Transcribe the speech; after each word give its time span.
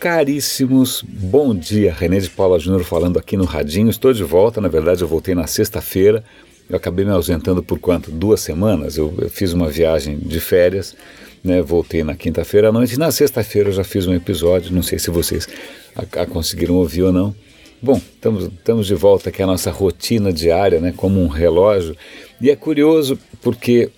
caríssimos, 0.00 1.04
bom 1.06 1.54
dia. 1.54 1.92
René 1.92 2.18
de 2.20 2.30
Paula 2.30 2.58
Júnior 2.58 2.82
falando 2.84 3.18
aqui 3.18 3.36
no 3.36 3.44
Radinho. 3.44 3.90
Estou 3.90 4.14
de 4.14 4.24
volta, 4.24 4.58
na 4.58 4.66
verdade 4.66 5.02
eu 5.02 5.06
voltei 5.06 5.34
na 5.34 5.46
sexta-feira. 5.46 6.24
Eu 6.70 6.76
acabei 6.78 7.04
me 7.04 7.10
ausentando 7.10 7.62
por 7.62 7.78
quanto? 7.78 8.10
Duas 8.10 8.40
semanas. 8.40 8.96
Eu, 8.96 9.12
eu 9.18 9.28
fiz 9.28 9.52
uma 9.52 9.68
viagem 9.68 10.16
de 10.16 10.40
férias, 10.40 10.96
né? 11.44 11.60
voltei 11.60 12.02
na 12.02 12.16
quinta-feira 12.16 12.70
à 12.70 12.72
noite. 12.72 12.98
Na 12.98 13.12
sexta-feira 13.12 13.68
eu 13.68 13.74
já 13.74 13.84
fiz 13.84 14.06
um 14.06 14.14
episódio, 14.14 14.72
não 14.72 14.82
sei 14.82 14.98
se 14.98 15.10
vocês 15.10 15.46
a, 15.94 16.22
a 16.22 16.26
conseguiram 16.26 16.76
ouvir 16.76 17.02
ou 17.02 17.12
não. 17.12 17.34
Bom, 17.82 18.00
estamos, 18.14 18.44
estamos 18.44 18.86
de 18.86 18.94
volta 18.94 19.28
aqui 19.28 19.42
à 19.42 19.46
nossa 19.46 19.70
rotina 19.70 20.32
diária, 20.32 20.80
né? 20.80 20.94
como 20.96 21.20
um 21.20 21.28
relógio. 21.28 21.94
E 22.40 22.48
é 22.48 22.56
curioso 22.56 23.18
porque 23.42 23.90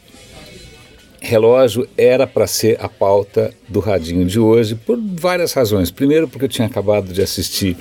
relógio 1.22 1.88
era 1.96 2.26
para 2.26 2.48
ser 2.48 2.76
a 2.80 2.88
pauta 2.88 3.54
do 3.68 3.78
radinho 3.78 4.26
de 4.26 4.40
hoje 4.40 4.74
por 4.74 4.98
várias 5.00 5.52
razões. 5.52 5.90
Primeiro, 5.90 6.26
porque 6.26 6.46
eu 6.46 6.48
tinha 6.48 6.66
acabado 6.66 7.12
de 7.12 7.22
assistir 7.22 7.76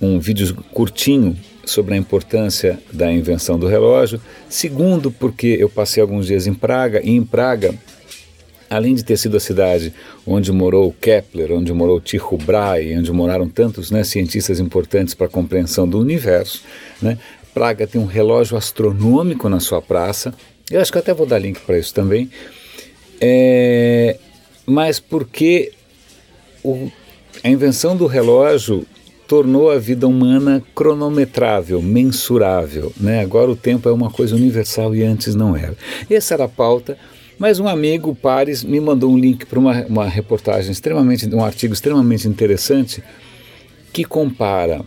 um 0.00 0.20
vídeo 0.20 0.54
curtinho 0.72 1.36
sobre 1.64 1.94
a 1.94 1.96
importância 1.96 2.78
da 2.92 3.12
invenção 3.12 3.58
do 3.58 3.66
relógio. 3.66 4.20
Segundo, 4.48 5.10
porque 5.10 5.56
eu 5.58 5.68
passei 5.68 6.00
alguns 6.00 6.26
dias 6.26 6.46
em 6.46 6.54
Praga 6.54 7.00
e 7.02 7.10
em 7.10 7.24
Praga, 7.24 7.74
além 8.70 8.94
de 8.94 9.04
ter 9.04 9.16
sido 9.16 9.36
a 9.36 9.40
cidade 9.40 9.92
onde 10.24 10.52
morou 10.52 10.94
Kepler, 11.00 11.50
onde 11.52 11.72
morou 11.72 12.00
Tycho 12.00 12.36
Brahe, 12.36 12.96
onde 12.96 13.10
moraram 13.10 13.48
tantos 13.48 13.90
né, 13.90 14.04
cientistas 14.04 14.60
importantes 14.60 15.12
para 15.12 15.26
a 15.26 15.30
compreensão 15.30 15.88
do 15.88 15.98
universo, 15.98 16.62
né, 17.02 17.18
Praga 17.52 17.84
tem 17.84 18.00
um 18.00 18.06
relógio 18.06 18.56
astronômico 18.56 19.48
na 19.48 19.58
sua 19.58 19.82
praça. 19.82 20.32
Eu 20.70 20.80
acho 20.80 20.92
que 20.92 20.98
até 20.98 21.12
vou 21.12 21.26
dar 21.26 21.38
link 21.38 21.58
para 21.60 21.78
isso 21.78 21.92
também 21.92 22.30
é, 23.20 24.18
mas 24.66 25.00
porque 25.00 25.72
o, 26.62 26.90
a 27.42 27.48
invenção 27.48 27.96
do 27.96 28.06
relógio 28.06 28.86
tornou 29.26 29.70
a 29.70 29.78
vida 29.78 30.06
humana 30.06 30.62
cronometrável, 30.74 31.82
mensurável. 31.82 32.92
Né? 32.98 33.20
Agora 33.20 33.50
o 33.50 33.56
tempo 33.56 33.88
é 33.88 33.92
uma 33.92 34.10
coisa 34.10 34.36
universal 34.36 34.94
e 34.94 35.02
antes 35.02 35.34
não 35.34 35.56
era. 35.56 35.76
Essa 36.08 36.34
era 36.34 36.44
a 36.44 36.48
pauta. 36.48 36.96
Mas 37.38 37.60
um 37.60 37.68
amigo, 37.68 38.14
Pares, 38.14 38.64
me 38.64 38.80
mandou 38.80 39.10
um 39.10 39.18
link 39.18 39.44
para 39.44 39.58
uma, 39.58 39.84
uma 39.86 40.08
reportagem 40.08 40.72
extremamente, 40.72 41.26
um 41.34 41.44
artigo 41.44 41.74
extremamente 41.74 42.26
interessante 42.26 43.02
que 43.92 44.04
compara 44.04 44.82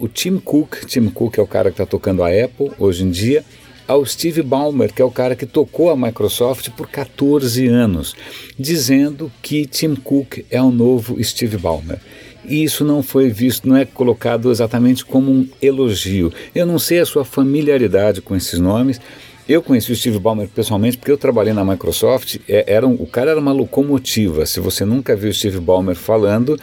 o 0.00 0.08
Tim 0.08 0.38
Cook, 0.38 0.86
Tim 0.86 1.08
Cook 1.08 1.38
é 1.38 1.42
o 1.42 1.46
cara 1.46 1.70
que 1.70 1.74
está 1.74 1.84
tocando 1.84 2.22
a 2.22 2.28
Apple 2.28 2.72
hoje 2.78 3.04
em 3.04 3.10
dia, 3.10 3.44
ao 3.90 4.06
Steve 4.06 4.40
Ballmer, 4.40 4.94
que 4.94 5.02
é 5.02 5.04
o 5.04 5.10
cara 5.10 5.34
que 5.34 5.44
tocou 5.44 5.90
a 5.90 5.96
Microsoft 5.96 6.70
por 6.76 6.88
14 6.88 7.66
anos, 7.66 8.14
dizendo 8.56 9.32
que 9.42 9.66
Tim 9.66 9.96
Cook 9.96 10.44
é 10.48 10.62
o 10.62 10.70
novo 10.70 11.20
Steve 11.24 11.56
Ballmer. 11.56 11.98
E 12.44 12.62
isso 12.62 12.84
não 12.84 13.02
foi 13.02 13.30
visto, 13.30 13.68
não 13.68 13.76
é 13.76 13.84
colocado 13.84 14.48
exatamente 14.48 15.04
como 15.04 15.32
um 15.32 15.48
elogio. 15.60 16.32
Eu 16.54 16.66
não 16.66 16.78
sei 16.78 17.00
a 17.00 17.04
sua 17.04 17.24
familiaridade 17.24 18.20
com 18.20 18.36
esses 18.36 18.60
nomes. 18.60 19.00
Eu 19.48 19.60
conheci 19.60 19.90
o 19.90 19.96
Steve 19.96 20.20
Ballmer 20.20 20.48
pessoalmente 20.48 20.96
porque 20.96 21.10
eu 21.10 21.18
trabalhei 21.18 21.52
na 21.52 21.64
Microsoft. 21.64 22.36
É, 22.48 22.72
era 22.72 22.86
um, 22.86 22.94
o 22.94 23.06
cara 23.08 23.32
era 23.32 23.40
uma 23.40 23.52
locomotiva. 23.52 24.46
Se 24.46 24.60
você 24.60 24.84
nunca 24.84 25.16
viu 25.16 25.30
o 25.30 25.34
Steve 25.34 25.58
Ballmer 25.58 25.96
falando, 25.96 26.56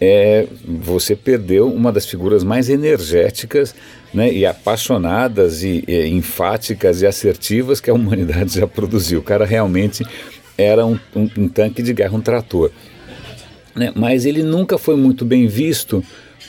é, 0.00 0.46
você 0.66 1.14
perdeu 1.14 1.70
uma 1.70 1.92
das 1.92 2.06
figuras 2.06 2.42
mais 2.42 2.70
energéticas 2.70 3.74
né, 4.16 4.32
e 4.32 4.46
apaixonadas 4.46 5.62
e, 5.62 5.84
e, 5.86 6.08
enfáticas 6.08 7.02
e 7.02 7.06
assertivas 7.06 7.82
que 7.82 7.90
a 7.90 7.94
humanidade 7.94 8.54
já 8.58 8.66
produziu. 8.66 9.20
O 9.20 9.22
cara 9.22 9.44
realmente 9.44 10.02
era 10.56 10.86
um, 10.86 10.98
um, 11.14 11.28
um 11.36 11.48
tanque 11.48 11.82
de 11.82 11.92
guerra, 11.92 12.16
um 12.16 12.20
trator. 12.22 12.72
Né, 13.74 13.92
mas 13.94 14.24
ele 14.24 14.42
nunca 14.42 14.78
foi 14.78 14.96
muito 14.96 15.22
bem 15.22 15.46
visto 15.46 16.02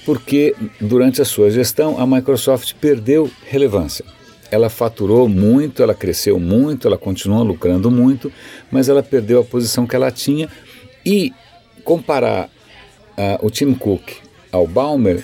porque 0.06 0.56
durante 0.80 1.22
a 1.22 1.26
sua 1.26 1.52
gestão 1.52 2.00
a 2.00 2.08
Microsoft 2.08 2.74
perdeu 2.80 3.30
relevância. 3.46 4.06
Ela 4.50 4.70
faturou 4.70 5.28
muito, 5.28 5.84
ela 5.84 5.94
cresceu 5.94 6.40
muito, 6.40 6.88
ela 6.88 6.98
continua 6.98 7.44
lucrando 7.44 7.92
muito, 7.92 8.32
mas 8.72 8.88
ela 8.88 9.04
perdeu 9.04 9.42
a 9.42 9.44
posição 9.44 9.86
que 9.86 9.94
ela 9.94 10.10
tinha 10.10 10.48
e 11.06 11.34
comparar 11.84 12.46
uh, 12.46 13.46
o 13.46 13.52
Tim 13.52 13.74
Cook 13.74 14.14
ao 14.54 14.66
Balmer 14.66 15.22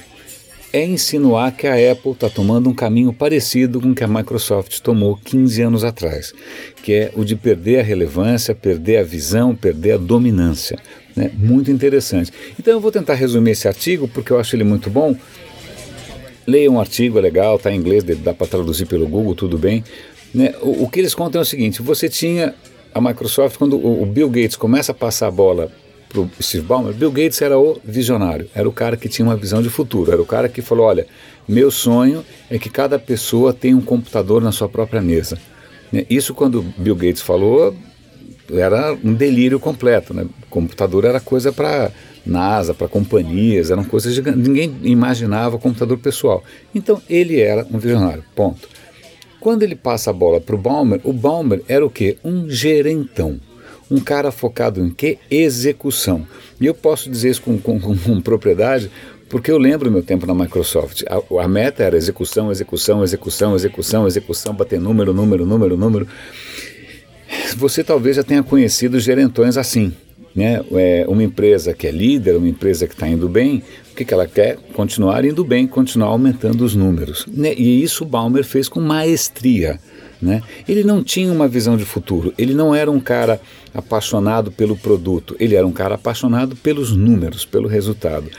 é 0.73 0.83
insinuar 0.83 1.55
que 1.55 1.67
a 1.67 1.91
Apple 1.91 2.13
está 2.13 2.27
tomando 2.27 2.67
um 2.67 2.73
caminho 2.73 3.13
parecido 3.13 3.79
com 3.79 3.91
o 3.91 3.95
que 3.95 4.03
a 4.03 4.07
Microsoft 4.07 4.79
tomou 4.79 5.15
15 5.23 5.61
anos 5.61 5.83
atrás, 5.83 6.33
que 6.81 6.91
é 6.91 7.11
o 7.15 7.23
de 7.23 7.35
perder 7.35 7.79
a 7.79 7.83
relevância, 7.83 8.55
perder 8.55 8.97
a 8.97 9.03
visão, 9.03 9.55
perder 9.55 9.91
a 9.91 9.97
dominância. 9.97 10.79
Né? 11.15 11.29
Muito 11.35 11.69
interessante. 11.69 12.31
Então 12.59 12.73
eu 12.73 12.79
vou 12.79 12.91
tentar 12.91 13.13
resumir 13.13 13.51
esse 13.51 13.67
artigo 13.67 14.07
porque 14.07 14.33
eu 14.33 14.39
acho 14.39 14.55
ele 14.55 14.63
muito 14.63 14.89
bom. 14.89 15.15
Leia 16.47 16.71
um 16.71 16.79
artigo, 16.79 17.19
é 17.19 17.21
legal, 17.21 17.57
está 17.57 17.71
em 17.71 17.77
inglês, 17.77 18.03
dá 18.03 18.33
para 18.33 18.47
traduzir 18.47 18.87
pelo 18.87 19.07
Google, 19.07 19.35
tudo 19.35 19.59
bem. 19.59 19.83
Né? 20.33 20.55
O, 20.59 20.85
o, 20.85 20.89
que 20.89 20.99
eles 20.99 21.13
contam 21.13 21.39
é 21.39 21.43
o 21.43 21.45
seguinte: 21.45 21.83
você 21.83 22.09
tinha 22.09 22.55
a 22.93 22.99
Microsoft, 22.99 23.57
quando 23.57 23.77
o, 23.77 24.01
o 24.01 24.05
Bill 24.07 24.27
Gates 24.27 24.55
começa 24.55 24.91
a 24.91 24.95
passar 24.95 25.27
a 25.27 25.31
bola 25.31 25.71
para 26.13 26.21
o 26.21 26.29
Steve 26.39 26.65
Ballmer, 26.65 26.93
Bill 26.93 27.11
Gates 27.11 27.41
era 27.41 27.57
o 27.57 27.79
visionário, 27.83 28.47
era 28.53 28.69
o 28.69 28.71
cara 28.71 28.95
que 28.95 29.09
tinha 29.09 29.25
uma 29.25 29.35
visão 29.35 29.63
de 29.63 29.69
futuro, 29.69 30.11
era 30.11 30.21
o 30.21 30.25
cara 30.25 30.47
que 30.47 30.61
falou: 30.61 30.85
olha, 30.85 31.07
meu 31.47 31.71
sonho 31.71 32.23
é 32.49 32.59
que 32.59 32.69
cada 32.69 32.99
pessoa 32.99 33.51
tenha 33.51 33.75
um 33.75 33.81
computador 33.81 34.41
na 34.41 34.51
sua 34.51 34.69
própria 34.69 35.01
mesa. 35.01 35.39
Né, 35.91 36.05
isso, 36.09 36.33
quando 36.33 36.61
Bill 36.77 36.95
Gates 36.95 37.21
falou, 37.21 37.75
era 38.51 38.95
um 39.03 39.13
delírio 39.13 39.59
completo. 39.59 40.13
Né? 40.13 40.27
computador 40.49 41.03
era 41.03 41.19
coisa 41.19 41.51
para 41.51 41.91
NASA, 42.23 42.73
para 42.75 42.87
companhias, 42.87 43.71
eram 43.71 43.83
coisas 43.83 44.13
gigantes. 44.13 44.47
Ninguém 44.47 44.75
imaginava 44.83 45.57
computador 45.57 45.97
pessoal. 45.97 46.43
Então, 46.75 47.01
ele 47.09 47.39
era 47.39 47.65
um 47.71 47.79
visionário, 47.79 48.23
ponto. 48.35 48.69
Quando 49.39 49.63
ele 49.63 49.75
passa 49.75 50.11
a 50.11 50.13
bola 50.13 50.39
para 50.39 50.55
o 50.55 50.57
Balmer, 50.57 51.01
o 51.03 51.11
Balmer 51.11 51.61
era 51.67 51.85
o 51.85 51.89
quê? 51.89 52.17
Um 52.23 52.49
gerentão 52.49 53.39
um 53.93 53.99
cara 53.99 54.31
focado 54.31 54.83
em 54.83 54.89
quê? 54.89 55.19
Execução. 55.29 56.25
E 56.59 56.65
eu 56.65 56.73
posso 56.73 57.09
dizer 57.09 57.29
isso 57.29 57.41
com, 57.43 57.59
com, 57.59 57.79
com 57.79 58.21
propriedade 58.21 58.89
porque 59.29 59.49
eu 59.49 59.57
lembro 59.57 59.89
meu 59.89 60.03
tempo 60.03 60.27
na 60.27 60.35
Microsoft. 60.35 61.03
A, 61.09 61.43
a, 61.43 61.47
meta 61.47 61.81
era 61.81 61.97
execução, 61.97 62.51
execução, 62.51 63.01
execução, 63.01 63.55
execução, 63.55 64.07
execução, 64.07 64.53
bater 64.53 64.79
número, 64.79 65.11
número, 65.11 65.43
número, 65.43 65.75
número. 65.75 66.07
Você 67.57 67.83
talvez 67.83 68.15
já 68.15 68.23
tenha 68.23 68.43
conhecido 68.43 68.99
gerentões 68.99 69.57
assim. 69.57 69.91
Né? 70.35 70.63
É 70.73 71.05
uma 71.07 71.23
empresa 71.23 71.73
que 71.73 71.87
é 71.87 71.91
líder, 71.91 72.35
uma 72.35 72.47
empresa 72.47 72.85
que 72.85 72.93
está 72.93 73.07
indo 73.07 73.27
bem, 73.27 73.63
o 73.93 73.95
que, 73.95 74.03
que 74.03 74.13
ela 74.13 74.27
quer? 74.27 74.57
Continuar 74.73 75.23
indo 75.23 75.45
bem, 75.45 75.67
continuar 75.67 76.07
aumentando 76.07 76.65
os 76.65 76.75
números. 76.75 77.25
Né? 77.27 77.53
E 77.55 77.83
isso 77.83 78.03
Balmer 78.03 78.43
fez 78.43 78.67
com 78.67 78.81
maestria. 78.81 79.79
Né? 80.19 80.41
Ele 80.67 80.83
não 80.83 81.03
tinha 81.03 81.31
uma 81.31 81.47
visão 81.47 81.77
de 81.77 81.85
futuro, 81.85 82.33
ele 82.37 82.53
não 82.53 82.73
era 82.73 82.89
um 82.89 82.99
cara 82.99 83.39
apaixonado 83.73 84.51
pelo 84.51 84.75
produto, 84.75 85.35
ele 85.39 85.53
era 85.53 85.67
um 85.67 85.71
cara 85.71 85.95
apaixonado 85.95 86.55
pelos 86.55 86.95
números, 86.95 87.45
pelo 87.45 87.67
resultado. 87.67 88.31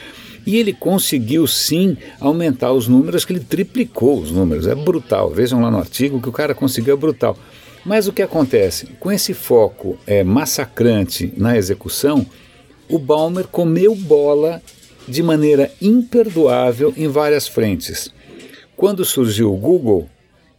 E 0.46 0.56
ele 0.56 0.72
conseguiu 0.72 1.46
sim 1.46 1.96
aumentar 2.20 2.72
os 2.72 2.88
números, 2.88 3.24
que 3.24 3.32
ele 3.32 3.40
triplicou 3.40 4.20
os 4.20 4.30
números. 4.30 4.66
É 4.66 4.74
brutal. 4.74 5.30
Vejam 5.30 5.60
lá 5.62 5.70
no 5.70 5.78
artigo 5.78 6.20
que 6.20 6.28
o 6.28 6.32
cara 6.32 6.54
conseguiu 6.54 6.94
é 6.94 6.96
brutal. 6.96 7.38
Mas 7.84 8.08
o 8.08 8.12
que 8.12 8.22
acontece? 8.22 8.88
Com 8.98 9.10
esse 9.10 9.32
foco 9.32 9.96
é, 10.06 10.24
massacrante 10.24 11.32
na 11.36 11.56
execução, 11.56 12.26
o 12.88 12.98
Balmer 12.98 13.46
comeu 13.46 13.94
bola 13.94 14.60
de 15.06 15.22
maneira 15.22 15.70
imperdoável 15.80 16.92
em 16.96 17.08
várias 17.08 17.46
frentes. 17.46 18.12
Quando 18.76 19.04
surgiu 19.04 19.52
o 19.52 19.56
Google, 19.56 20.08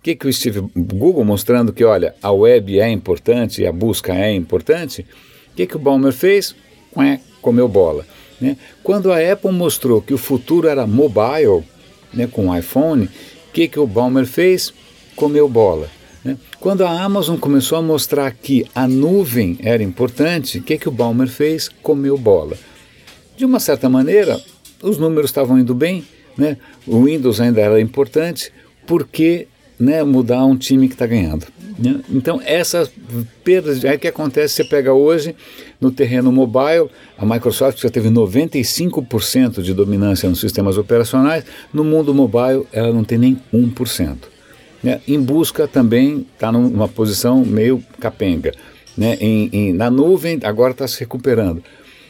que, 0.06 0.16
que 0.16 0.28
o 0.28 0.32
Steve 0.34 0.62
Google 0.76 1.26
mostrando 1.26 1.74
que, 1.74 1.84
olha, 1.84 2.14
a 2.22 2.32
web 2.32 2.80
é 2.80 2.88
importante 2.88 3.64
e 3.64 3.66
a 3.66 3.72
busca 3.72 4.14
é 4.14 4.32
importante, 4.32 5.04
o 5.52 5.56
que, 5.56 5.66
que 5.66 5.76
o 5.76 5.80
Balmer 5.80 6.14
fez? 6.14 6.56
Ué, 6.96 7.20
comeu 7.42 7.68
bola. 7.68 8.06
Né? 8.40 8.56
Quando 8.84 9.12
a 9.12 9.18
Apple 9.18 9.52
mostrou 9.52 10.04
que 10.04 10.14
o 10.14 10.18
futuro 10.20 10.68
era 10.68 10.86
mobile, 10.86 11.64
né, 12.14 12.28
com 12.28 12.50
o 12.50 12.56
iPhone, 12.56 13.06
o 13.06 13.52
que, 13.52 13.68
que 13.68 13.80
o 13.80 13.88
Balmer 13.88 14.28
fez? 14.28 14.72
Comeu 15.16 15.50
bola. 15.50 15.90
Né? 16.24 16.38
Quando 16.60 16.86
a 16.86 17.02
Amazon 17.02 17.38
começou 17.38 17.80
a 17.80 17.82
mostrar 17.82 18.32
que 18.32 18.64
a 18.76 18.88
nuvem 18.88 19.58
era 19.64 19.82
importante, 19.82 20.60
o 20.60 20.62
que, 20.62 20.78
que 20.78 20.88
o 20.88 20.92
Balmer 20.92 21.30
fez? 21.30 21.68
Comeu 21.82 22.16
bola. 22.16 22.56
De 23.38 23.46
uma 23.46 23.60
certa 23.60 23.90
maneira, 23.90 24.40
os 24.82 24.98
números 24.98 25.30
estavam 25.30 25.60
indo 25.60 25.74
bem, 25.74 26.06
né? 26.38 26.58
o 26.88 27.04
Windows 27.04 27.42
ainda 27.42 27.62
era 27.62 27.80
importante, 27.80 28.52
porque 28.88 29.48
né, 29.80 30.04
mudar 30.04 30.46
um 30.46 30.56
time 30.56 30.88
que 30.88 30.94
está 30.94 31.06
ganhando. 31.06 31.46
Né? 31.78 32.00
Então, 32.10 32.42
essas 32.46 32.90
perdas 33.44 33.84
é 33.84 33.98
que 33.98 34.08
acontece, 34.08 34.56
você 34.56 34.64
pega 34.64 34.94
hoje 34.94 35.36
no 35.80 35.92
terreno 35.92 36.32
mobile, 36.32 36.90
a 37.18 37.26
Microsoft 37.26 37.82
já 37.82 37.90
teve 37.90 38.10
95% 38.10 39.62
de 39.62 39.74
dominância 39.74 40.30
nos 40.30 40.40
sistemas 40.40 40.78
operacionais, 40.78 41.44
no 41.74 41.84
mundo 41.84 42.14
mobile 42.14 42.66
ela 42.72 42.94
não 42.94 43.04
tem 43.04 43.18
nem 43.18 43.42
1%. 43.54 44.16
Né? 44.82 45.02
Em 45.08 45.20
busca 45.20 45.68
também 45.68 46.26
está 46.34 46.52
numa 46.52 46.88
posição 46.88 47.44
meio 47.44 47.84
capenga. 48.00 48.54
Né? 48.98 49.18
Em, 49.20 49.50
em, 49.52 49.74
na 49.74 49.90
nuvem 49.90 50.40
agora 50.44 50.72
está 50.72 50.88
se 50.88 51.00
recuperando. 51.00 51.62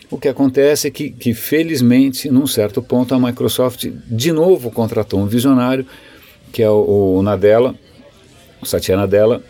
O 0.10 0.18
que 0.18 0.28
acontece 0.28 0.88
é 0.88 0.92
que, 0.92 1.10
que, 1.10 1.34
felizmente, 1.34 2.30
num 2.30 2.46
certo 2.46 2.82
ponto, 2.82 3.14
a 3.14 3.20
Microsoft 3.20 3.88
de 4.08 4.32
novo 4.32 4.70
contratou 4.70 5.20
um 5.20 5.26
visionário, 5.26 5.86
que 6.52 6.62
é 6.62 6.70
o, 6.70 7.18
o 7.18 7.22
Nadella, 7.24 7.76
o 8.62 8.66
Satya 8.66 8.96
Nadella, 8.96 9.42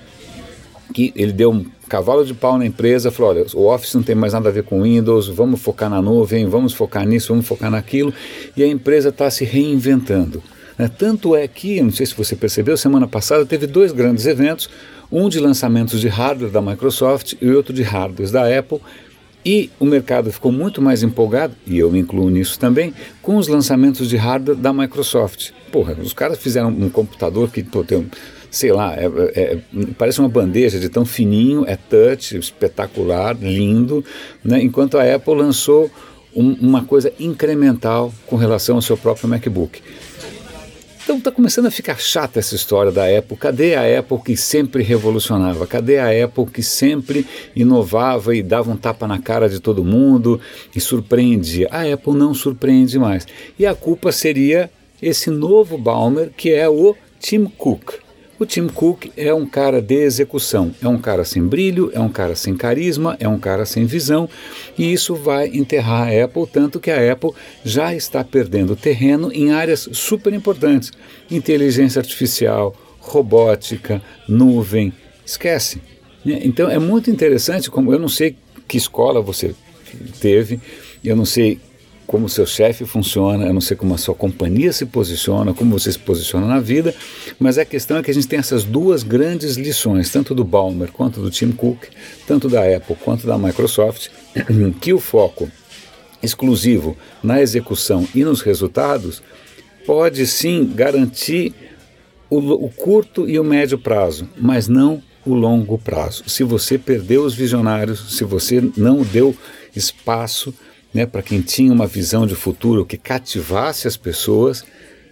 que 0.94 1.12
ele 1.16 1.34
deu 1.34 1.52
um 1.52 1.66
cavalo 1.90 2.25
de 2.25 2.34
pau 2.34 2.57
na 2.57 2.66
empresa, 2.66 3.12
falou, 3.12 3.31
olha, 3.31 3.46
o 3.54 3.68
Office 3.68 3.94
não 3.94 4.02
tem 4.02 4.16
mais 4.16 4.34
nada 4.34 4.50
a 4.50 4.52
ver 4.52 4.63
com 4.63 4.84
Windows, 4.84 5.28
vamos 5.28 5.62
focar 5.62 5.90
na 5.90 6.02
nuvem, 6.02 6.48
vamos 6.48 6.74
focar 6.74 7.06
nisso, 7.06 7.30
vamos 7.30 7.48
focar 7.48 7.69
naquilo, 7.69 8.13
e 8.56 8.63
a 8.63 8.68
empresa 8.68 9.10
está 9.10 9.30
se 9.30 9.44
reinventando. 9.44 10.42
Né? 10.78 10.90
Tanto 10.98 11.36
é 11.36 11.48
que, 11.48 11.81
não 11.81 11.92
sei 11.92 12.06
se 12.06 12.16
você 12.16 12.36
percebeu, 12.36 12.78
semana 12.78 13.08
passada 13.08 13.46
teve 13.46 13.68
dois 13.68 13.92
grandes 13.92 14.25
eventos, 14.25 14.69
um 15.12 15.30
de 15.30 15.40
lançamentos 15.40 16.00
de 16.00 16.08
hardware 16.08 16.51
da 16.51 16.62
Microsoft 16.62 17.34
e 17.42 17.50
outro 17.50 17.74
de 17.74 17.84
hardware 17.84 18.31
da 18.31 18.60
Apple, 18.60 18.80
e 19.46 19.70
o 19.80 19.86
mercado 19.86 20.32
ficou 20.32 20.52
muito 20.52 20.82
mais 20.82 21.04
empolgado, 21.04 21.54
e 21.68 21.78
eu 21.78 21.92
me 21.92 22.00
incluo 22.00 22.30
nisso 22.30 22.58
também, 22.58 22.94
com 23.22 23.38
os 23.38 23.48
lançamentos 23.48 24.10
de 24.10 24.18
hardware 24.18 24.58
da 24.58 24.74
Microsoft. 24.74 25.52
Porra, 25.72 25.96
os 26.02 26.14
caras 26.14 26.40
fizeram 26.40 26.70
um 26.70 26.90
computador 26.90 27.52
que 27.52 27.62
pô, 27.62 27.84
tem, 27.84 28.10
sei 28.50 28.72
lá, 28.72 28.96
é, 28.96 29.06
é, 29.06 29.42
é, 29.42 29.60
parece 29.98 30.20
uma 30.20 30.30
bandeja 30.30 30.80
de 30.80 30.90
tão 30.90 31.06
fininho, 31.06 31.64
é 31.68 31.76
touch, 31.76 32.36
espetacular, 32.36 33.38
lindo, 33.40 34.04
né? 34.44 34.62
enquanto 34.64 34.98
a 34.98 35.16
Apple 35.16 35.36
lançou 35.36 35.92
um, 36.36 36.54
uma 36.54 36.84
coisa 36.84 37.14
incremental 37.20 38.12
com 38.26 38.36
relação 38.36 38.78
ao 38.78 38.82
seu 38.82 38.98
próprio 38.98 39.30
MacBook. 39.30 39.80
Então 41.06 41.19
está 41.19 41.31
começando 41.31 41.68
a 41.68 41.72
ficar 41.72 42.00
chata 42.00 42.40
essa 42.40 42.56
história 42.56 42.92
da 42.92 43.04
Apple. 43.06 43.38
Cadê 43.38 43.75
a 43.75 44.00
Apple 44.00 44.18
que 44.25 44.36
sempre 44.36 44.81
revolucionava? 44.81 45.68
Cadê 45.68 46.00
a 46.00 46.25
Apple 46.25 46.48
que 46.48 46.63
sempre 46.63 47.28
inovava 47.56 48.36
e 48.36 48.42
dava 48.42 48.72
um 48.72 48.75
tapa 48.75 49.06
na 49.06 49.19
cara 49.19 49.48
de 49.48 49.60
todo 49.60 49.86
mundo 49.86 50.42
e 50.75 50.81
surpreendia? 50.81 51.68
A 51.69 51.84
Apple 51.94 52.13
não 52.13 52.34
surpreende 52.34 52.98
mais. 52.98 53.28
E 53.60 53.68
a 53.68 53.75
culpa 53.75 54.12
seria 54.12 54.68
esse 55.00 55.30
novo 55.30 55.78
Balmer 55.78 56.31
que 56.36 56.52
é 56.52 56.68
o 56.68 56.96
Tim 57.19 57.46
Cook. 57.46 58.05
O 58.38 58.46
Tim 58.46 58.68
Cook 58.68 59.12
é 59.16 59.34
um 59.34 59.46
cara 59.46 59.82
de 59.82 59.96
execução, 59.96 60.76
é 60.82 60.88
um 60.90 60.98
cara 60.98 61.24
sem 61.24 61.42
brilho, 61.42 61.90
é 61.94 62.00
um 62.02 62.10
cara 62.10 62.36
sem 62.36 62.54
carisma, 62.54 63.16
é 63.18 63.30
um 63.30 63.40
cara 63.40 63.66
sem 63.66 63.86
visão, 63.86 64.30
e 64.78 64.92
isso 64.92 65.16
vai 65.16 65.48
enterrar 65.48 66.10
a 66.10 66.24
Apple, 66.26 66.46
tanto 66.46 66.78
que 66.78 66.92
a 66.92 67.14
Apple 67.14 67.32
já 67.64 67.96
está 67.96 68.26
perdendo 68.26 68.76
terreno 68.76 69.32
em 69.32 69.52
áreas 69.52 69.88
super 69.94 70.34
importantes: 70.34 70.92
inteligência 71.32 72.00
artificial, 72.00 72.76
robótica, 73.00 74.02
nuvem. 74.28 74.92
Esquece. 75.26 75.82
Então 76.26 76.70
é 76.70 76.78
muito 76.78 77.10
interessante, 77.10 77.72
como 77.72 77.94
eu 77.94 78.00
não 78.00 78.10
sei 78.10 78.36
que 78.68 78.78
escola 78.78 79.22
você 79.22 79.56
teve, 80.20 80.60
eu 81.02 81.16
não 81.16 81.26
sei 81.26 81.58
como 82.06 82.25
o 82.25 82.30
seu 82.30 82.46
chefe 82.46 82.86
funciona, 82.86 83.46
eu 83.46 83.54
não 83.54 83.62
sei 83.62 83.75
como 83.75 83.94
a 83.94 83.98
sua 83.98 84.13
companhia 84.13 84.72
se 84.72 84.86
posiciona, 84.86 85.54
como 85.54 85.78
você 85.78 85.92
se 85.92 86.00
posiciona 86.00 86.46
na 86.46 86.60
vida, 86.60 86.94
mas 87.40 87.57
a 87.57 87.66
questão 87.66 87.98
é 87.98 88.04
que 88.04 88.12
a 88.12 88.13
gente 88.13 88.28
tem 88.28 88.40
essas 88.40 88.63
duas 88.63 89.04
grandes 89.04 89.56
lições, 89.56 90.12
tanto 90.12 90.36
do 90.36 90.44
Balmer 90.44 90.92
quanto 90.92 91.19
do 91.19 91.31
Tim 91.31 91.52
Cook, 91.52 91.86
tanto 92.28 92.48
da 92.48 92.62
Apple 92.62 92.96
quanto 93.04 93.25
da 93.25 93.38
Microsoft, 93.38 94.10
que 94.80 94.94
o 94.94 95.00
foco 95.00 95.50
exclusivo 96.22 96.96
na 97.24 97.42
execução 97.42 98.08
e 98.13 98.24
nos 98.24 98.42
resultados 98.42 99.22
pode 99.86 100.25
sim 100.25 100.72
garantir 100.74 101.54
o, 102.30 102.38
o 102.66 102.69
curto 102.69 103.30
e 103.30 103.40
o 103.40 103.44
médio 103.44 103.78
prazo, 103.78 104.28
mas 104.38 104.68
não 104.68 105.01
o 105.25 105.34
longo 105.34 105.78
prazo. 105.78 106.24
Se 106.28 106.44
você 106.44 106.78
perdeu 106.78 107.24
os 107.24 107.34
visionários, 107.34 108.16
se 108.16 108.24
você 108.24 108.62
não 108.78 109.01
deu 109.01 109.36
espaço 109.75 110.54
né, 110.96 111.06
para 111.06 111.22
quem 111.22 111.42
tinha 111.42 111.74
uma 111.74 111.86
visão 111.86 112.26
de 112.26 112.36
futuro 112.36 112.86
que 112.86 112.98
cativasse 112.98 113.86
as 113.86 113.98
pessoas, 113.98 114.64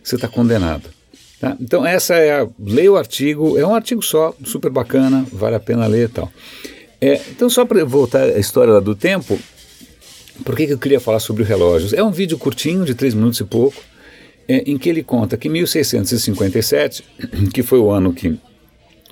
você 0.01 0.15
está 0.15 0.29
condenado. 0.29 0.89
Tá? 1.41 1.57
Então 1.59 1.85
essa 1.85 2.15
é 2.15 2.39
a, 2.39 2.47
leia 2.57 2.89
o 2.89 2.95
artigo, 2.95 3.57
é 3.59 3.67
um 3.67 3.75
artigo 3.75 4.01
só, 4.01 4.33
super 4.45 4.71
bacana, 4.71 5.27
vale 5.29 5.57
a 5.57 5.59
pena 5.59 5.85
ler 5.85 6.05
e 6.05 6.11
tal. 6.11 6.31
É, 7.01 7.19
então 7.29 7.49
só 7.49 7.65
para 7.65 7.83
voltar 7.83 8.23
à 8.23 8.39
história 8.39 8.79
do 8.79 8.95
tempo, 8.95 9.37
por 10.45 10.55
que, 10.55 10.67
que 10.67 10.71
eu 10.71 10.77
queria 10.77 11.01
falar 11.01 11.19
sobre 11.19 11.43
relógios? 11.43 11.91
É 11.91 12.01
um 12.01 12.11
vídeo 12.11 12.37
curtinho, 12.37 12.85
de 12.85 12.95
três 12.95 13.13
minutos 13.13 13.41
e 13.41 13.43
pouco, 13.43 13.83
é, 14.47 14.63
em 14.65 14.77
que 14.77 14.87
ele 14.87 15.03
conta 15.03 15.35
que 15.35 15.49
1657, 15.49 17.03
que 17.53 17.61
foi 17.61 17.79
o 17.79 17.91
ano 17.91 18.13
que 18.13 18.39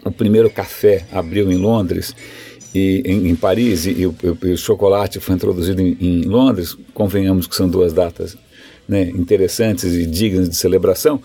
o 0.05 0.11
primeiro 0.11 0.49
café 0.49 1.05
abriu 1.11 1.51
em 1.51 1.57
Londres, 1.57 2.15
e, 2.73 3.01
em, 3.05 3.29
em 3.29 3.35
Paris 3.35 3.85
e, 3.85 3.91
e, 3.91 4.05
o, 4.05 4.15
e, 4.23 4.51
o, 4.51 4.57
chocolate 4.57 5.19
foi 5.19 5.35
introduzido 5.35 5.81
em, 5.81 5.97
em, 5.99 6.21
Londres, 6.23 6.77
convenhamos 6.93 7.47
que 7.47 7.55
são 7.55 7.67
duas 7.67 7.93
datas 7.93 8.37
né, 8.87 9.03
interessantes 9.09 9.93
e 9.93 10.05
dignas 10.05 10.49
de 10.49 10.55
celebração, 10.55 11.21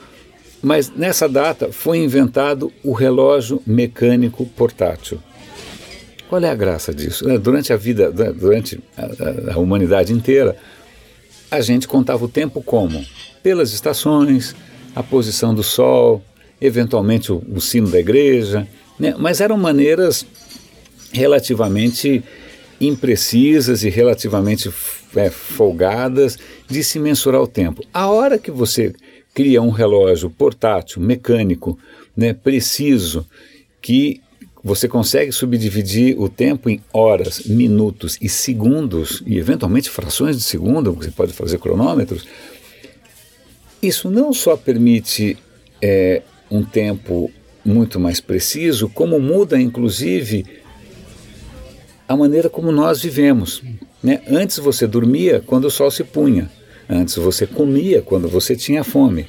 mas 0.62 0.90
nessa 0.90 1.28
data 1.28 1.70
foi 1.72 1.98
inventado 1.98 2.72
o 2.82 2.92
relógio 2.92 3.62
mecânico 3.66 4.44
portátil. 4.44 5.20
Qual 6.28 6.42
é 6.42 6.50
a 6.50 6.54
graça 6.54 6.92
disso? 6.92 7.28
É, 7.30 7.38
durante 7.38 7.72
a 7.72 7.76
vida, 7.76 8.10
né, 8.10 8.32
durante 8.32 8.80
a, 8.96 9.54
a 9.54 9.58
humanidade 9.58 10.12
inteira, 10.12 10.56
a 11.50 11.60
gente 11.60 11.86
contava 11.86 12.24
o 12.24 12.28
tempo 12.28 12.60
como? 12.60 13.04
Pelas 13.42 13.72
estações, 13.72 14.56
a 14.94 15.02
posição 15.02 15.54
do 15.54 15.62
sol, 15.62 16.22
eventualmente 16.60 17.30
o, 17.30 17.42
o 17.48 17.60
sino 17.60 17.88
da 17.88 18.00
igreja, 18.00 18.66
né? 18.98 19.14
mas 19.16 19.40
eram 19.40 19.56
maneiras 19.56 20.26
relativamente 21.16 22.22
imprecisas 22.78 23.82
e 23.82 23.88
relativamente 23.88 24.70
é, 25.16 25.30
folgadas 25.30 26.38
de 26.68 26.84
se 26.84 26.98
mensurar 26.98 27.40
o 27.40 27.46
tempo. 27.46 27.82
A 27.92 28.06
hora 28.08 28.38
que 28.38 28.50
você 28.50 28.92
cria 29.34 29.62
um 29.62 29.70
relógio 29.70 30.28
portátil, 30.28 31.00
mecânico, 31.00 31.78
né, 32.14 32.34
preciso, 32.34 33.26
que 33.80 34.20
você 34.62 34.88
consegue 34.88 35.32
subdividir 35.32 36.20
o 36.20 36.28
tempo 36.28 36.68
em 36.68 36.82
horas, 36.92 37.44
minutos 37.46 38.18
e 38.20 38.28
segundos, 38.28 39.22
e 39.26 39.38
eventualmente 39.38 39.88
frações 39.88 40.36
de 40.36 40.42
segundo, 40.42 40.92
você 40.92 41.10
pode 41.10 41.32
fazer 41.32 41.58
cronômetros, 41.58 42.26
isso 43.80 44.10
não 44.10 44.32
só 44.32 44.56
permite 44.56 45.36
é, 45.80 46.22
um 46.50 46.64
tempo 46.64 47.30
muito 47.64 47.98
mais 47.98 48.20
preciso, 48.20 48.88
como 48.88 49.20
muda 49.20 49.60
inclusive 49.60 50.44
a 52.08 52.16
maneira 52.16 52.48
como 52.48 52.70
nós 52.70 53.02
vivemos. 53.02 53.62
Né? 54.02 54.20
Antes 54.28 54.58
você 54.58 54.86
dormia 54.86 55.42
quando 55.44 55.66
o 55.66 55.70
sol 55.70 55.90
se 55.90 56.04
punha, 56.04 56.50
antes 56.88 57.16
você 57.16 57.46
comia 57.46 58.02
quando 58.02 58.28
você 58.28 58.54
tinha 58.54 58.84
fome. 58.84 59.26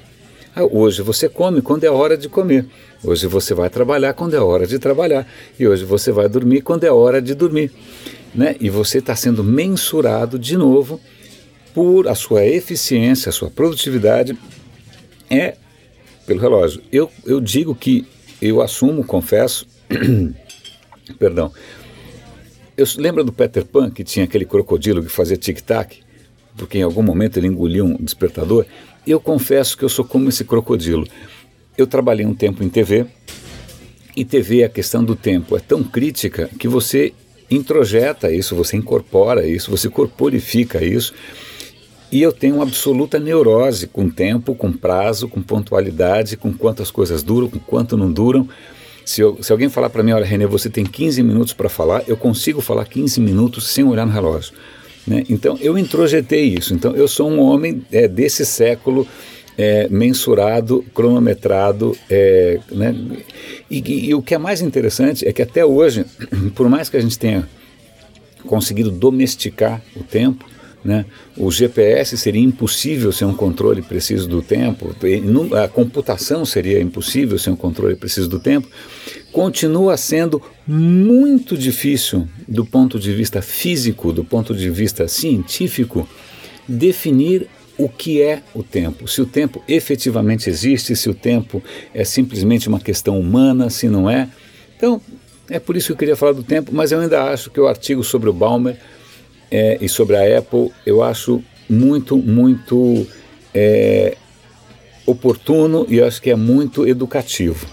Ah, 0.56 0.64
hoje 0.64 1.04
você 1.04 1.30
come 1.30 1.62
quando 1.62 1.84
é 1.84 1.90
hora 1.90 2.18
de 2.18 2.28
comer. 2.28 2.66
Hoje 3.04 3.28
você 3.28 3.54
vai 3.54 3.70
trabalhar 3.70 4.14
quando 4.14 4.36
é 4.36 4.40
hora 4.40 4.66
de 4.66 4.80
trabalhar. 4.80 5.28
E 5.60 5.68
hoje 5.68 5.86
você 5.86 6.12
vai 6.12 6.28
dormir 6.28 6.62
quando 6.62 6.84
é 6.84 6.92
hora 6.92 7.22
de 7.22 7.36
dormir. 7.36 7.72
Né? 8.34 8.56
E 8.60 8.68
você 8.68 8.98
está 8.98 9.16
sendo 9.16 9.44
mensurado 9.44 10.40
de 10.40 10.58
novo 10.58 11.00
por 11.76 12.08
a 12.08 12.16
sua 12.16 12.44
eficiência, 12.44 13.30
a 13.30 13.32
sua 13.32 13.52
produtividade 13.52 14.36
é 15.30 15.56
pelo 16.26 16.40
relógio. 16.40 16.82
Eu, 16.92 17.12
eu 17.24 17.40
digo 17.40 17.76
que 17.76 18.08
eu 18.42 18.60
assumo, 18.60 19.04
confesso, 19.04 19.68
perdão, 21.20 21.52
eu 22.78 22.86
lembro 22.98 23.24
do 23.24 23.34
Peter 23.34 23.66
Pan, 23.66 23.90
que 23.90 24.04
tinha 24.04 24.26
aquele 24.26 24.46
crocodilo 24.46 25.04
que 25.04 25.10
fazia 25.10 25.36
tic-tac, 25.36 25.98
porque 26.56 26.78
em 26.78 26.84
algum 26.84 27.02
momento 27.02 27.38
ele 27.38 27.48
engoliu 27.48 27.86
um 27.86 27.98
despertador. 27.98 28.66
Eu 29.06 29.20
confesso 29.20 29.78
que 29.78 29.84
eu 29.84 29.90
sou 29.90 30.06
como 30.06 30.30
esse 30.30 30.46
crocodilo. 30.46 31.08
Eu 31.76 31.88
trabalhei 31.88 32.26
um 32.26 32.34
tempo 32.36 32.64
em 32.64 32.70
TV, 32.70 33.08
e 34.16 34.26
TV, 34.26 34.64
a 34.64 34.70
questão 34.70 35.04
do 35.04 35.16
tempo 35.16 35.56
é 35.56 35.60
tão 35.60 35.84
crítica 35.84 36.50
que 36.60 36.68
você 36.68 37.14
introjeta 37.52 38.32
isso, 38.32 38.56
você 38.56 38.76
incorpora 38.76 39.46
isso, 39.46 39.70
você 39.70 39.90
corporifica 39.90 40.84
isso. 40.84 41.14
E 42.12 42.22
eu 42.22 42.32
tenho 42.32 42.56
uma 42.56 42.64
absoluta 42.64 43.20
neurose 43.20 43.86
com 43.86 44.10
tempo, 44.10 44.56
com 44.56 44.72
prazo, 44.72 45.28
com 45.28 45.40
pontualidade, 45.40 46.36
com 46.36 46.52
quantas 46.52 46.90
coisas 46.90 47.22
duram, 47.22 47.48
com 47.48 47.60
quanto 47.60 47.96
não 47.96 48.12
duram. 48.12 48.50
Se, 49.08 49.22
eu, 49.22 49.42
se 49.42 49.54
alguém 49.54 49.70
falar 49.70 49.90
para 49.90 50.04
mim, 50.04 50.12
olha, 50.12 50.26
René, 50.26 50.46
você 50.46 50.70
tem 50.70 50.86
15 50.86 51.24
minutos 51.24 51.54
para 51.54 51.70
falar, 51.70 52.04
eu 52.10 52.18
consigo 52.18 52.60
falar 52.60 52.84
15 52.84 53.22
minutos 53.22 53.66
sem 53.70 53.86
olhar 53.86 54.06
no 54.06 54.12
relógio. 54.12 54.52
Né? 55.08 55.24
Então, 55.30 55.58
eu 55.62 55.78
introjetei 55.78 56.44
isso. 56.44 56.74
Então, 56.74 56.94
eu 56.94 57.08
sou 57.08 57.32
um 57.32 57.40
homem 57.40 57.86
é, 57.90 58.06
desse 58.06 58.46
século 58.46 59.08
é, 59.58 59.88
mensurado, 59.88 60.84
cronometrado. 60.94 61.98
É, 62.10 62.60
né? 62.70 62.94
E, 63.72 63.80
e, 63.80 64.10
e, 64.10 64.14
o 64.14 64.22
que 64.22 64.36
é 64.36 64.38
mais 64.38 64.62
interessante 64.62 65.26
é 65.26 65.32
que 65.32 65.42
até 65.42 65.66
hoje, 65.66 66.06
por 66.54 66.68
mais 66.68 66.90
que 66.90 66.98
a 66.98 67.02
gente 67.02 67.18
tenha 67.18 67.48
conseguido 68.46 68.92
domesticar 68.92 69.82
o 69.96 70.04
tempo, 70.04 70.46
né? 70.88 71.06
O 71.36 71.52
GPS 71.52 72.18
seria 72.18 72.42
impossível 72.42 73.12
sem 73.12 73.28
um 73.28 73.34
controle 73.34 73.82
preciso 73.82 74.28
do 74.28 74.42
tempo, 74.42 74.96
a 75.62 75.68
computação 75.68 76.46
seria 76.46 76.82
impossível 76.82 77.38
sem 77.38 77.52
um 77.52 77.58
controle 77.58 77.96
preciso 77.96 78.30
do 78.30 78.40
tempo. 78.40 78.68
continua 79.34 79.98
sendo 79.98 80.42
muito 80.66 81.58
difícil 81.58 82.28
do 82.48 82.66
ponto 82.66 82.98
de 82.98 83.12
vista 83.12 83.42
físico, 83.42 84.14
do 84.14 84.24
ponto 84.24 84.56
de 84.56 84.70
vista 84.70 85.08
científico, 85.08 86.08
definir 86.68 87.48
o 87.78 87.90
que 87.90 88.22
é 88.22 88.42
o 88.56 88.64
tempo. 88.64 89.08
Se 89.08 89.22
o 89.22 89.26
tempo 89.26 89.62
efetivamente 89.68 90.50
existe, 90.50 90.96
se 90.96 91.10
o 91.10 91.14
tempo 91.14 91.62
é 91.94 92.04
simplesmente 92.06 92.68
uma 92.68 92.80
questão 92.80 93.20
humana, 93.20 93.70
se 93.70 93.88
não 93.90 94.10
é. 94.10 94.30
Então, 94.76 95.02
é 95.50 95.60
por 95.60 95.76
isso 95.76 95.88
que 95.88 95.94
eu 95.94 95.98
queria 95.98 96.16
falar 96.16 96.32
do 96.32 96.44
tempo, 96.44 96.72
mas 96.74 96.92
eu 96.92 97.00
ainda 97.00 97.26
acho 97.26 97.52
que 97.52 97.60
o 97.60 97.68
artigo 97.68 98.04
sobre 98.04 98.30
o 98.30 98.34
Balmer 98.34 98.78
é, 99.52 99.78
e 99.82 99.88
sobre 99.88 100.16
a 100.16 100.40
Apple, 100.40 100.72
eu 100.86 101.02
acho 101.02 101.44
muito, 101.70 102.18
muito 102.18 103.08
é, 103.54 104.16
oportuno 105.06 105.86
e 105.90 106.02
acho 106.02 106.22
que 106.22 106.30
é 106.30 106.36
muito 106.36 106.88
educativo. 106.88 107.66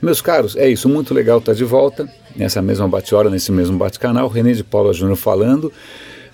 Meus 0.00 0.20
caros, 0.20 0.56
é 0.56 0.68
isso, 0.68 0.88
muito 0.88 1.14
legal 1.14 1.38
estar 1.38 1.54
de 1.54 1.64
volta 1.64 2.08
nessa 2.34 2.60
mesma 2.60 2.86
bate-hora, 2.86 3.30
nesse 3.30 3.50
mesmo 3.50 3.76
bate-canal. 3.78 4.28
René 4.28 4.52
de 4.52 4.62
Paula 4.62 4.92
Júnior 4.92 5.16
falando. 5.16 5.72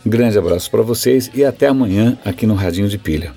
Grande 0.04 0.36
abraço 0.36 0.70
para 0.70 0.82
vocês 0.82 1.30
e 1.32 1.44
até 1.44 1.68
amanhã 1.68 2.18
aqui 2.24 2.44
no 2.44 2.54
Radinho 2.54 2.88
de 2.88 2.98
Pilha. 2.98 3.32